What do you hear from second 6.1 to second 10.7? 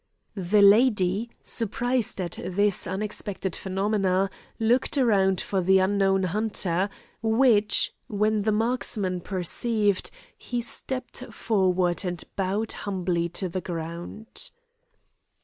hunter, which, when the marksman perceived, he